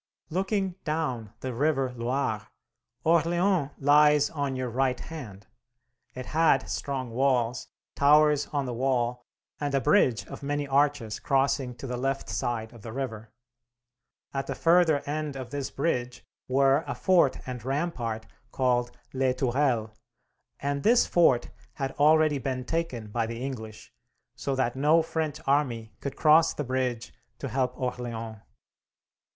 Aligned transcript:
Looking 0.31 0.77
down 0.83 1.31
the 1.41 1.53
river 1.53 1.91
Loire, 1.95 2.47
Orleans 3.03 3.69
lies 3.77 4.31
on 4.31 4.55
your 4.55 4.71
right 4.71 4.99
hand. 4.99 5.45
It 6.15 6.25
had 6.25 6.67
strong 6.67 7.11
walls, 7.11 7.67
towers 7.93 8.47
on 8.47 8.65
the 8.65 8.73
wall, 8.73 9.27
and 9.59 9.75
a 9.75 9.79
bridge 9.79 10.25
of 10.25 10.41
many 10.41 10.67
arches 10.67 11.19
crossing 11.19 11.75
to 11.75 11.85
the 11.85 11.97
left 11.97 12.29
side 12.29 12.73
of 12.73 12.81
the 12.81 12.91
river. 12.91 13.31
At 14.33 14.47
the 14.47 14.55
further 14.55 15.01
end 15.01 15.35
of 15.35 15.51
this 15.51 15.69
bridge 15.69 16.25
were 16.47 16.83
a 16.87 16.95
fort 16.95 17.37
and 17.45 17.63
rampart 17.63 18.25
called 18.51 18.89
Les 19.13 19.35
Tourelles, 19.35 19.91
and 20.59 20.81
this 20.81 21.05
fort 21.05 21.51
had 21.73 21.91
already 21.99 22.39
been 22.39 22.65
taken 22.65 23.11
by 23.11 23.27
the 23.27 23.39
English, 23.45 23.93
so 24.35 24.55
that 24.55 24.75
no 24.75 25.03
French 25.03 25.39
army 25.45 25.93
could 25.99 26.15
cross 26.15 26.55
the 26.55 26.63
bridge 26.63 27.13
to 27.37 27.49
help 27.49 27.79
Orleans. 27.79 28.39